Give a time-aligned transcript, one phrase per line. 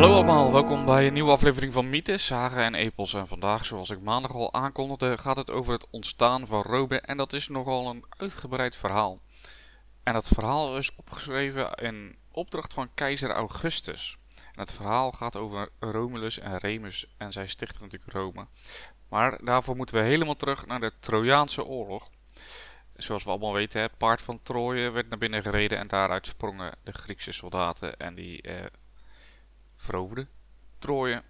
[0.00, 3.14] Hallo allemaal, welkom bij een nieuwe aflevering van Mythes, Zagen en Epels.
[3.14, 7.00] En vandaag, zoals ik maandag al aankondigde, gaat het over het ontstaan van Rome.
[7.00, 9.20] En dat is nogal een uitgebreid verhaal.
[10.02, 14.16] En dat verhaal is opgeschreven in opdracht van keizer Augustus.
[14.34, 18.46] En het verhaal gaat over Romulus en Remus en zij stichten natuurlijk Rome.
[19.08, 22.10] Maar daarvoor moeten we helemaal terug naar de Trojaanse oorlog.
[22.96, 26.72] Zoals we allemaal weten, het paard van Troje werd naar binnen gereden en daaruit sprongen
[26.84, 28.64] de Griekse soldaten en die eh,
[29.80, 30.28] veroverden
[30.78, 31.22] Troje.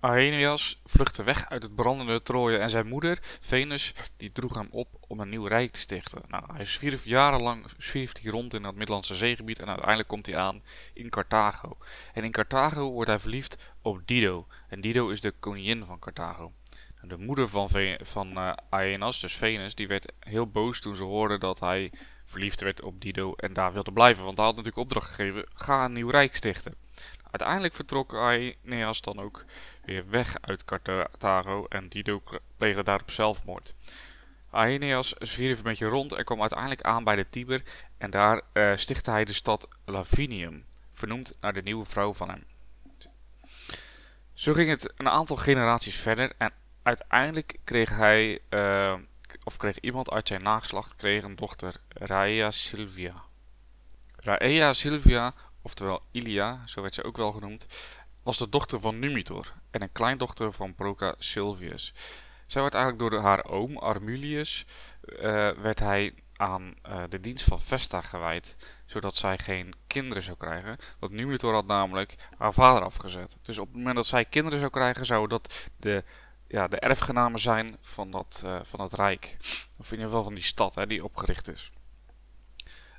[0.00, 4.88] Aeneas vluchtte weg uit het brandende Troje en zijn moeder, Venus, die droeg hem op
[5.00, 6.22] om een nieuw rijk te stichten.
[6.28, 10.36] Nou, hij zwierf jarenlang zwierf hij rond in het Middellandse zeegebied en uiteindelijk komt hij
[10.36, 10.60] aan
[10.94, 11.76] in Carthago.
[12.12, 14.46] En in Carthago wordt hij verliefd op Dido.
[14.68, 16.52] En Dido is de koningin van Carthago.
[17.02, 17.68] De moeder van,
[18.00, 21.92] van uh, Aeneas, dus Venus, die werd heel boos toen ze hoorde dat hij
[22.24, 24.24] verliefd werd op Dido en daar wilde blijven.
[24.24, 26.74] Want hij had natuurlijk opdracht gegeven, ga een nieuw rijk stichten.
[27.34, 29.44] Uiteindelijk vertrok Aeneas dan ook
[29.84, 32.22] weer weg uit Carthago en Dido
[32.56, 33.74] pleegde daarop zelfmoord.
[34.50, 37.62] Aeneas zwierf een beetje rond en kwam uiteindelijk aan bij de Tiber
[37.98, 42.44] en daar uh, stichtte hij de stad Lavinium, vernoemd naar de nieuwe vrouw van hem.
[44.32, 48.94] Zo ging het een aantal generaties verder en uiteindelijk kreeg hij, uh,
[49.44, 53.14] of kreeg iemand uit zijn nageslacht, kreeg een dochter, Rhea Silvia.
[54.16, 57.66] Rhea Silvia, oftewel Ilia, zo werd ze ook wel genoemd,
[58.22, 61.92] was de dochter van Numitor en een kleindochter van Proca Silvius.
[62.46, 64.66] Zij werd eigenlijk door haar oom Armulius
[65.02, 68.56] uh, werd hij aan uh, de dienst van Vesta gewijd,
[68.86, 70.78] zodat zij geen kinderen zou krijgen.
[70.98, 73.36] Want Numitor had namelijk haar vader afgezet.
[73.42, 76.04] Dus op het moment dat zij kinderen zou krijgen, zou dat de
[76.48, 79.36] ja, de erfgenamen zijn van dat, uh, van dat rijk.
[79.76, 81.70] Of in ieder geval van die stad hè, die opgericht is.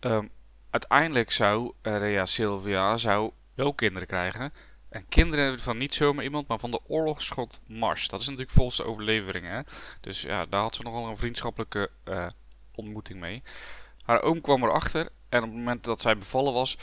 [0.00, 0.30] Um,
[0.70, 4.52] uiteindelijk zou Rea Silvia zou wel kinderen krijgen.
[4.88, 8.08] En kinderen van niet zomaar iemand, maar van de oorlogsschot Mars.
[8.08, 9.52] Dat is natuurlijk volgens de overleveringen.
[9.52, 9.60] Hè?
[10.00, 12.26] Dus ja, daar had ze nogal een vriendschappelijke uh,
[12.74, 13.42] ontmoeting mee.
[14.04, 16.76] Haar oom kwam erachter en op het moment dat zij bevallen was,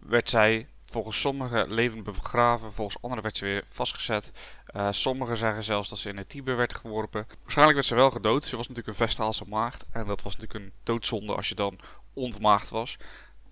[0.00, 4.30] werd zij volgens sommigen levend begraven, volgens anderen werd ze weer vastgezet.
[4.76, 7.26] Uh, sommigen zeggen zelfs dat ze in het Tiber werd geworpen.
[7.42, 8.44] Waarschijnlijk werd ze wel gedood.
[8.44, 9.84] Ze was natuurlijk een Vestaalse maagd.
[9.90, 11.78] En dat was natuurlijk een doodzonde als je dan
[12.12, 12.96] ontmaagd was.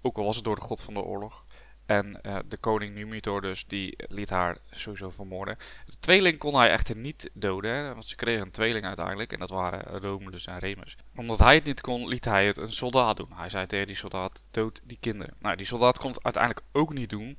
[0.06, 1.44] Ook al was het door de god van de oorlog.
[1.87, 5.56] En uh, de koning Numitor dus, die liet haar sowieso vermoorden.
[5.87, 9.32] De tweeling kon hij echter niet doden, want ze kregen een tweeling uiteindelijk.
[9.32, 10.97] En dat waren Romulus en Remus.
[11.16, 13.32] Omdat hij het niet kon, liet hij het een soldaat doen.
[13.34, 15.34] Hij zei tegen die soldaat, dood die kinderen.
[15.38, 17.38] Nou, die soldaat kon het uiteindelijk ook niet doen.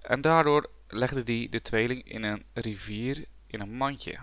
[0.00, 4.18] En daardoor legde hij de tweeling in een rivier in een mandje.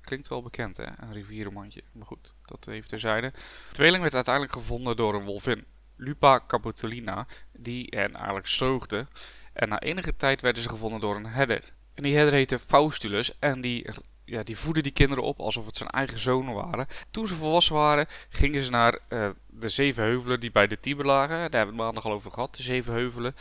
[0.00, 1.82] Klinkt wel bekend hè, een rivierenmandje.
[1.92, 3.30] Maar goed, dat even terzijde.
[3.30, 3.38] De
[3.72, 5.64] tweeling werd uiteindelijk gevonden door een wolvin.
[5.96, 9.06] Lupa capitolina, die hen eigenlijk zoogde.
[9.52, 11.72] En na enige tijd werden ze gevonden door een herder.
[11.94, 13.86] En die herder heette Faustulus en die,
[14.24, 16.86] ja, die voedde die kinderen op alsof het zijn eigen zonen waren.
[17.10, 21.06] Toen ze volwassen waren, gingen ze naar uh, de zeven heuvelen die bij de Tiber
[21.06, 21.36] lagen.
[21.36, 23.36] Daar hebben we het maandag al over gehad, de zeven heuvelen.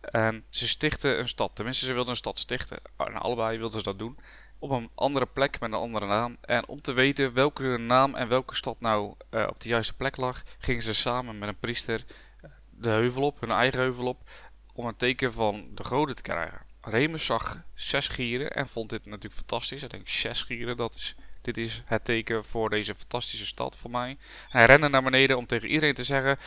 [0.00, 2.78] En ze stichten een stad, tenminste ze wilden een stad stichten.
[2.96, 4.18] En allebei wilden ze dat doen
[4.58, 6.36] op een andere plek met een andere naam.
[6.40, 10.16] En om te weten welke naam en welke stad nou uh, op de juiste plek
[10.16, 12.04] lag, gingen ze samen met een priester
[12.40, 14.30] eh, de heuvel op, hun eigen heuvel op,
[14.74, 16.60] om een teken van de goden te krijgen.
[16.80, 19.80] Remus zag zes gieren en vond dit natuurlijk fantastisch.
[19.80, 23.90] Hij denkt, zes gieren, dat is, dit is het teken voor deze fantastische stad voor
[23.90, 24.18] mij.
[24.48, 26.38] Hij rende naar beneden om tegen iedereen te zeggen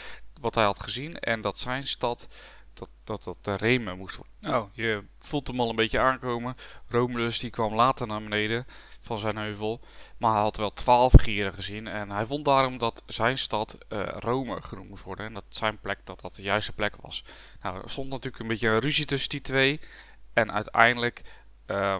[0.41, 2.27] wat hij had gezien en dat zijn stad
[3.03, 4.35] dat dat, de Remen moest worden.
[4.39, 6.55] Nou, je voelt hem al een beetje aankomen.
[6.87, 8.65] Romulus die kwam later naar beneden
[8.99, 9.79] van zijn heuvel.
[10.17, 11.87] Maar hij had wel twaalf gieren gezien.
[11.87, 15.25] En hij vond daarom dat zijn stad uh, Rome genoemd moest worden.
[15.25, 17.23] En dat zijn plek dat dat de juiste plek was.
[17.61, 19.79] Nou, er stond natuurlijk een beetje een ruzie tussen die twee.
[20.33, 21.21] En uiteindelijk
[21.67, 21.95] uh,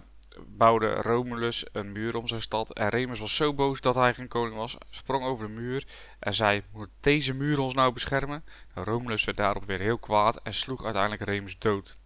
[0.47, 2.73] bouwde Romulus een muur om zijn stad.
[2.73, 5.87] En Remus was zo boos dat hij geen koning was, sprong over de muur
[6.19, 8.43] en zei: Moet deze muur ons nou beschermen?
[8.75, 11.97] Nou, Romulus werd daarop weer heel kwaad en sloeg uiteindelijk Remus dood.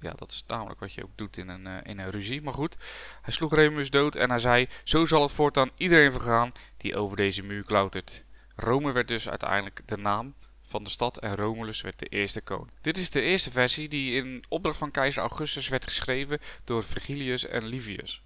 [0.00, 2.42] Ja, dat is namelijk wat je ook doet in een, uh, in een ruzie.
[2.42, 2.76] Maar goed,
[3.22, 7.16] hij sloeg Remus dood en hij zei: Zo zal het voortaan iedereen vergaan die over
[7.16, 8.24] deze muur klautert.
[8.56, 10.34] Rome werd dus uiteindelijk de naam
[10.68, 12.70] van de stad en Romulus werd de eerste koning.
[12.80, 17.46] Dit is de eerste versie die in opdracht van keizer Augustus werd geschreven door Virgilius
[17.46, 18.22] en Livius.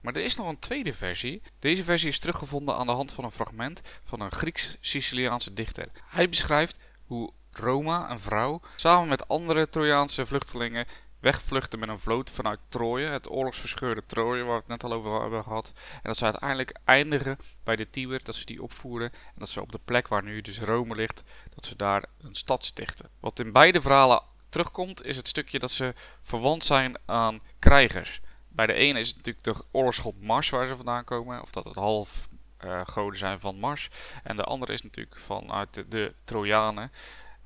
[0.00, 1.42] Maar er is nog een tweede versie.
[1.58, 5.88] Deze versie is teruggevonden aan de hand van een fragment van een Grieks-Siciliaanse dichter.
[6.06, 10.86] Hij beschrijft hoe Roma, een vrouw, samen met andere Trojaanse vluchtelingen
[11.22, 15.20] wegvluchten met een vloot vanuit Troje, het oorlogsverscheurde Troje, waar we het net al over
[15.20, 15.72] hebben gehad.
[15.94, 19.60] En dat ze uiteindelijk eindigen bij de Tiber, dat ze die opvoeren en dat ze
[19.60, 21.22] op de plek waar nu dus Rome ligt,
[21.54, 23.08] dat ze daar een stad stichten.
[23.20, 28.20] Wat in beide verhalen terugkomt, is het stukje dat ze verwant zijn aan krijgers.
[28.48, 31.64] Bij de ene is het natuurlijk de oorlogsgod Mars waar ze vandaan komen, of dat
[31.64, 32.28] het half
[32.64, 33.88] uh, goden zijn van Mars.
[34.22, 36.92] En de andere is natuurlijk vanuit de Trojanen.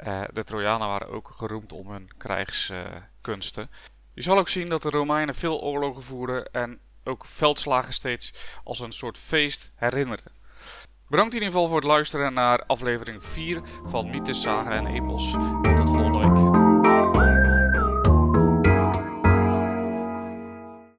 [0.05, 3.71] Uh, de Trojanen waren ook geroemd om hun krijgskunsten.
[4.15, 8.35] je zal ook zien dat de Romeinen veel oorlogen voerden en ook veldslagen steeds
[8.65, 10.33] als een soort feest herinneren.
[11.09, 15.35] Bedankt in ieder geval voor het luisteren naar aflevering 4 van Mythes, Zagen en Epos.